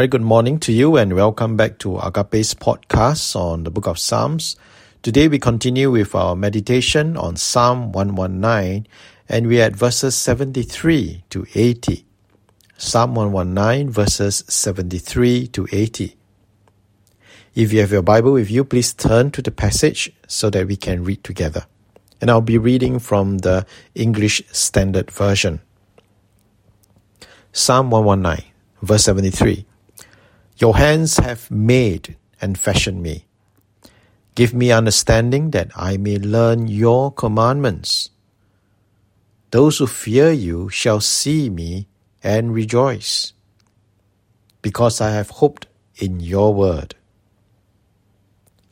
[0.00, 3.98] Very good morning to you and welcome back to Agape's podcast on the book of
[3.98, 4.56] Psalms.
[5.02, 8.86] Today we continue with our meditation on Psalm 119
[9.28, 12.06] and we are at verses 73 to 80.
[12.78, 16.16] Psalm 119 verses 73 to 80.
[17.54, 20.76] If you have your Bible with you, please turn to the passage so that we
[20.76, 21.66] can read together.
[22.22, 25.60] And I'll be reading from the English Standard Version.
[27.52, 29.66] Psalm 119, verse 73.
[30.60, 33.24] Your hands have made and fashioned me.
[34.34, 38.10] Give me understanding that I may learn your commandments.
[39.52, 41.88] Those who fear you shall see me
[42.22, 43.32] and rejoice,
[44.60, 46.94] because I have hoped in your word.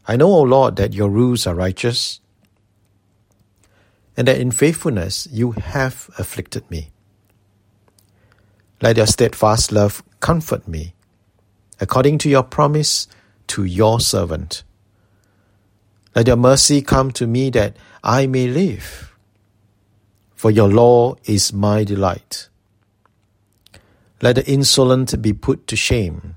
[0.07, 2.21] I know, O Lord, that your rules are righteous,
[4.15, 6.91] and that in faithfulness you have afflicted me.
[8.83, 10.93] Let your steadfast love comfort me
[11.81, 13.07] according to your promise
[13.49, 14.63] to your servant.
[16.15, 19.17] Let your mercy come to me that I may live,
[20.35, 22.49] for your law is my delight.
[24.21, 26.35] Let the insolent be put to shame,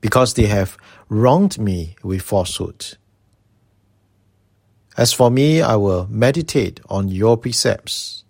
[0.00, 0.76] because they have
[1.08, 2.98] wronged me with falsehood.
[4.96, 8.24] As for me, I will meditate on your precepts.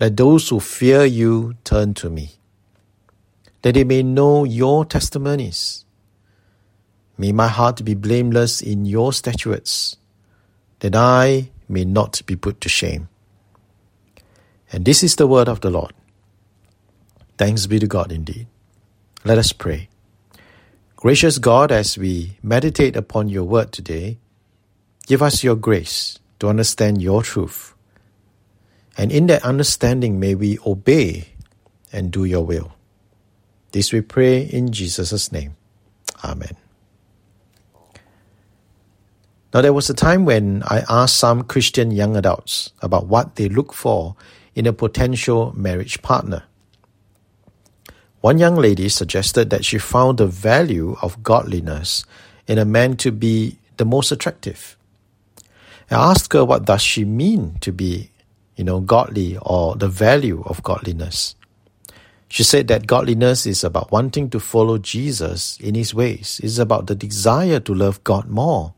[0.00, 2.37] Let those who fear you turn to me
[3.68, 5.84] that they may know your testimonies.
[7.18, 9.98] May my heart be blameless in your statutes,
[10.78, 13.10] that I may not be put to shame.
[14.72, 15.92] And this is the word of the Lord.
[17.36, 18.46] Thanks be to God indeed.
[19.22, 19.90] Let us pray.
[20.96, 24.16] Gracious God, as we meditate upon your word today,
[25.06, 27.74] give us your grace to understand your truth.
[28.96, 31.34] And in that understanding, may we obey
[31.92, 32.72] and do your will.
[33.72, 35.56] This we pray in Jesus' name.
[36.24, 36.56] Amen.
[39.52, 43.48] Now, there was a time when I asked some Christian young adults about what they
[43.48, 44.14] look for
[44.54, 46.44] in a potential marriage partner.
[48.20, 52.04] One young lady suggested that she found the value of godliness
[52.46, 54.76] in a man to be the most attractive.
[55.90, 58.10] I asked her what does she mean to be,
[58.56, 61.36] you know, godly or the value of godliness.
[62.28, 66.40] She said that godliness is about wanting to follow Jesus in his ways.
[66.44, 68.74] It's about the desire to love God more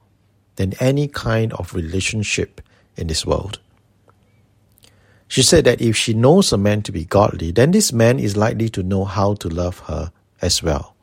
[0.57, 2.61] than any kind of relationship
[2.97, 3.59] in this world.
[5.27, 8.37] She said that if she knows a man to be godly, then this man is
[8.37, 10.13] likely to know how to love her
[10.43, 10.95] as well.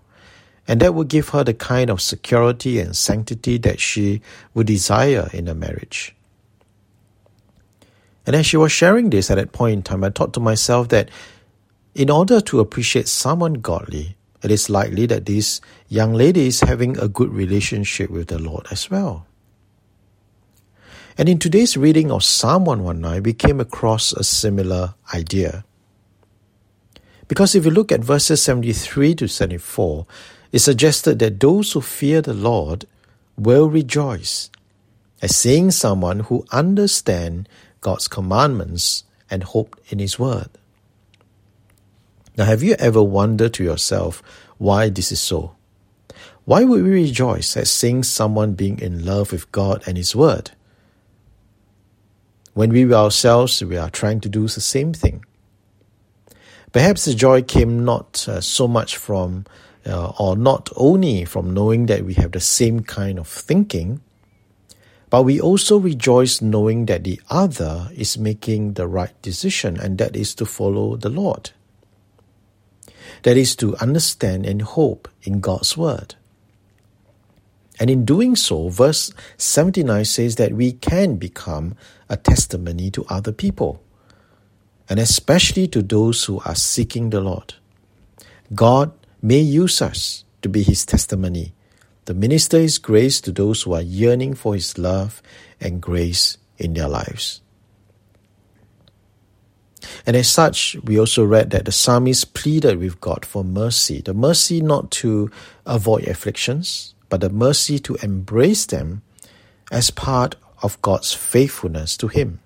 [0.68, 4.22] And that will give her the kind of security and sanctity that she
[4.53, 6.14] would desire in a marriage.
[8.25, 10.90] And as she was sharing this at that point in time, I thought to myself
[10.90, 11.09] that
[11.97, 15.59] in order to appreciate someone godly, it is likely that this
[15.90, 19.25] young lady is having a good relationship with the Lord as well.
[21.18, 25.66] And in today's reading of Psalm 119, we came across a similar idea.
[27.28, 30.06] Because if you look at verses 73 to 74,
[30.52, 32.85] it suggested that those who fear the Lord
[33.35, 34.52] will rejoice
[35.24, 37.50] as seeing someone who understands
[37.81, 40.50] God's commandments and hope in His word.
[42.37, 44.21] Now, have you ever wondered to yourself
[44.59, 45.55] why this is so?
[46.45, 50.51] Why would we rejoice at seeing someone being in love with God and His Word?
[52.53, 55.25] When we ourselves we are trying to do the same thing.
[56.71, 59.45] Perhaps the joy came not uh, so much from,
[59.85, 64.01] uh, or not only from knowing that we have the same kind of thinking,
[65.09, 70.15] but we also rejoice knowing that the other is making the right decision, and that
[70.15, 71.51] is to follow the Lord.
[73.23, 76.16] That is to understand and hope in God's Word.
[77.79, 81.75] And in doing so, verse 79 says that we can become
[82.09, 83.83] a testimony to other people,
[84.89, 87.53] and especially to those who are seeking the Lord.
[88.55, 88.91] God
[89.22, 91.53] may use us to be His testimony,
[92.05, 95.22] to minister His grace to those who are yearning for His love
[95.59, 97.41] and grace in their lives.
[100.07, 104.13] And as such, we also read that the psalmist pleaded with God for mercy the
[104.13, 105.29] mercy not to
[105.65, 109.01] avoid afflictions, but the mercy to embrace them
[109.69, 112.39] as part of God's faithfulness to him.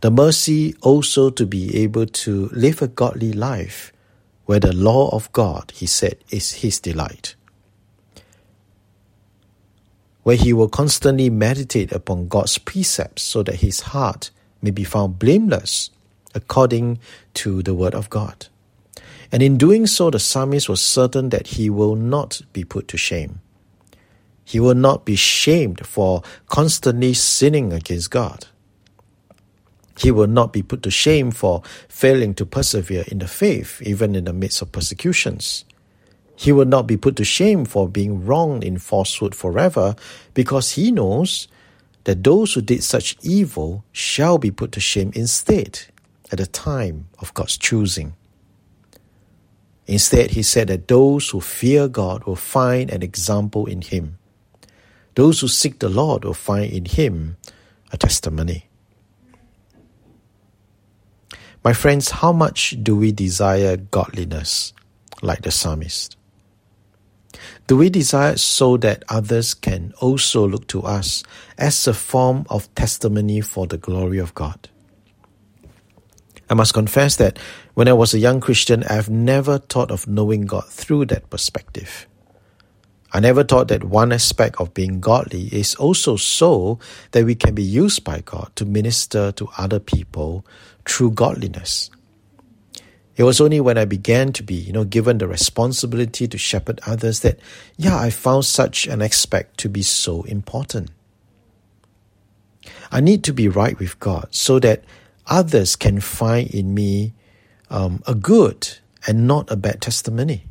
[0.00, 3.92] The mercy also to be able to live a godly life
[4.46, 7.36] where the law of God, he said, is his delight.
[10.24, 15.20] Where he will constantly meditate upon God's precepts so that his heart may be found
[15.20, 15.90] blameless
[16.34, 16.98] according
[17.34, 18.46] to the Word of God.
[19.32, 22.96] And in doing so, the psalmist was certain that he will not be put to
[22.96, 23.40] shame.
[24.44, 28.46] He will not be shamed for constantly sinning against God.
[29.96, 34.16] He will not be put to shame for failing to persevere in the faith, even
[34.16, 35.64] in the midst of persecutions.
[36.34, 39.94] He will not be put to shame for being wronged in falsehood forever,
[40.34, 41.46] because he knows
[42.04, 45.80] that those who did such evil shall be put to shame instead
[46.30, 48.14] at the time of God's choosing.
[49.86, 54.18] Instead, he said that those who fear God will find an example in him.
[55.16, 57.36] Those who seek the Lord will find in him
[57.92, 58.66] a testimony.
[61.64, 64.72] My friends, how much do we desire godliness
[65.20, 66.16] like the psalmist?
[67.66, 71.22] Do we desire so that others can also look to us
[71.58, 74.68] as a form of testimony for the glory of God?
[76.50, 77.38] I must confess that
[77.74, 82.08] when I was a young Christian, I've never thought of knowing God through that perspective.
[83.12, 86.80] I never thought that one aspect of being godly is also so
[87.12, 90.44] that we can be used by God to minister to other people
[90.86, 91.90] through godliness.
[93.16, 96.80] It was only when I began to be, you know, given the responsibility to shepherd
[96.86, 97.38] others that,
[97.76, 100.90] yeah, I found such an aspect to be so important.
[102.90, 104.84] I need to be right with God so that
[105.30, 107.14] others can find in me
[107.70, 110.44] um, a good and not a bad testimony.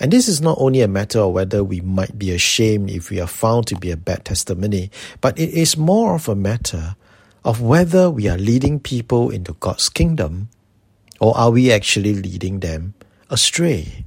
[0.00, 3.20] And this is not only a matter of whether we might be ashamed if we
[3.20, 6.94] are found to be a bad testimony, but it is more of a matter
[7.44, 10.50] of whether we are leading people into God's kingdom
[11.18, 12.94] or are we actually leading them
[13.28, 14.04] astray.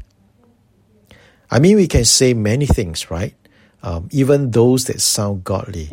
[1.49, 3.35] I mean, we can say many things, right?
[3.83, 5.89] Um, even those that sound godly.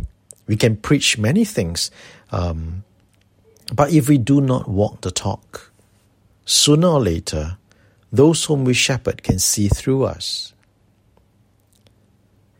[0.48, 1.92] We can preach many things.
[2.32, 2.82] Um,
[3.72, 5.70] but if we do not walk the talk,
[6.44, 7.58] sooner or later,
[8.10, 10.54] those whom we shepherd can see through us.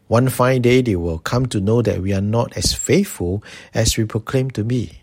[0.06, 3.42] One fine day they will come to know that we are not as faithful
[3.74, 5.00] as we proclaim to be.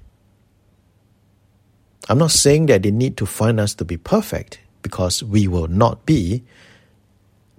[2.08, 5.68] I'm not saying that they need to find us to be perfect, because we will
[5.68, 6.44] not be,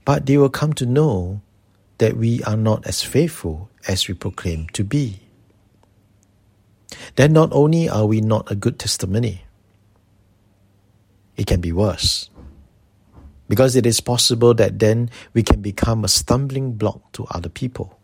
[0.05, 1.41] but they will come to know
[1.99, 5.21] that we are not as faithful as we proclaim to be.
[7.17, 9.43] Then not only are we not a good testimony,
[11.37, 12.31] it can be worse
[13.49, 17.99] because it is possible that then we can become a stumbling block to other people.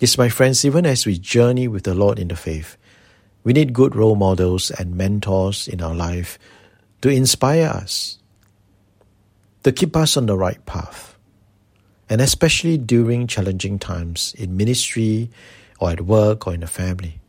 [0.00, 2.76] Yes, my friends, even as we journey with the Lord in the faith,
[3.44, 6.38] we need good role models and mentors in our life
[7.02, 8.18] to inspire us,
[9.64, 11.09] to keep us on the right path,
[12.10, 15.30] and especially during challenging times in ministry
[15.78, 17.20] or at work or in the family.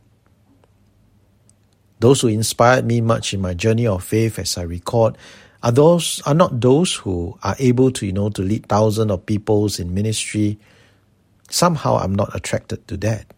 [2.00, 5.16] Those who inspired me much in my journey of faith as I record
[5.62, 9.24] are those are not those who are able to you know to lead thousands of
[9.24, 10.58] peoples in ministry.
[11.48, 13.32] Somehow i'm not attracted to that.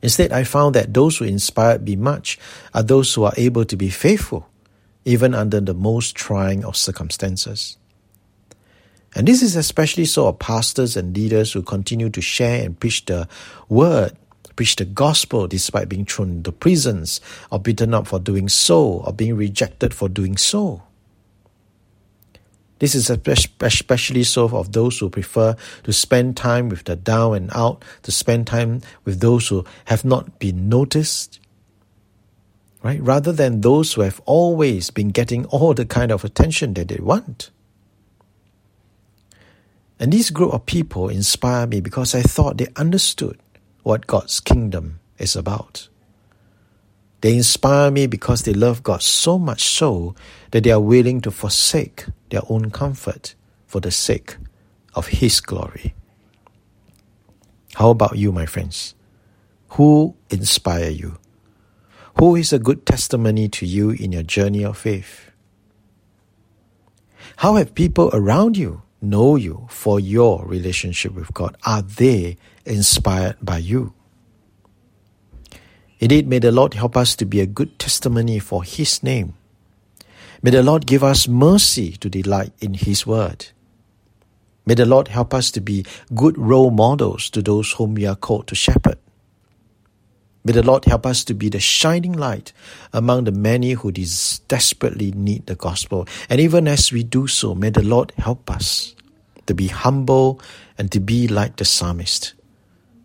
[0.00, 2.38] Instead i found that those who inspired me much
[2.72, 4.48] are those who are able to be faithful
[5.04, 7.76] even under the most trying of circumstances
[9.14, 13.04] and this is especially so of pastors and leaders who continue to share and preach
[13.04, 13.28] the
[13.68, 14.16] word
[14.56, 17.20] preach the gospel despite being thrown into prisons
[17.50, 20.82] or beaten up for doing so or being rejected for doing so.
[22.78, 25.54] This is especially so of those who prefer
[25.84, 30.04] to spend time with the down and out, to spend time with those who have
[30.04, 31.38] not been noticed,
[32.82, 33.00] right?
[33.00, 36.96] Rather than those who have always been getting all the kind of attention that they
[36.96, 37.50] want.
[40.02, 43.38] And this group of people inspire me because I thought they understood
[43.84, 45.88] what God's kingdom is about.
[47.20, 50.16] They inspire me because they love God so much so
[50.50, 53.36] that they are willing to forsake their own comfort
[53.68, 54.38] for the sake
[54.96, 55.94] of His glory.
[57.74, 58.96] How about you, my friends?
[59.78, 61.16] Who inspire you?
[62.18, 65.30] Who is a good testimony to you in your journey of faith?
[67.36, 71.56] How have people around you know you for your relationship with God?
[71.64, 73.94] Are they inspired by you?
[75.98, 79.34] Indeed, may the Lord help us to be a good testimony for His name.
[80.42, 83.46] May the Lord give us mercy to delight in His word.
[84.64, 88.16] May the Lord help us to be good role models to those whom we are
[88.16, 88.98] called to shepherd.
[90.44, 92.52] May the Lord help us to be the shining light
[92.92, 96.08] among the many who desperately need the gospel.
[96.28, 98.94] And even as we do so, may the Lord help us
[99.46, 100.40] to be humble
[100.76, 102.34] and to be like the psalmist,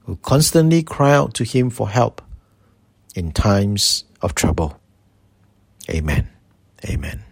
[0.06, 2.22] who constantly cry out to Him for help
[3.14, 4.80] in times of trouble.
[5.90, 6.30] Amen.
[6.86, 7.27] Amen.